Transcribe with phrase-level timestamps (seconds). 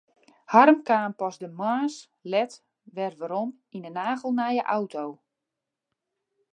[0.53, 1.95] Harm kaam pas de moarns
[2.33, 2.51] let
[2.95, 5.05] wer werom yn in nagelnije auto.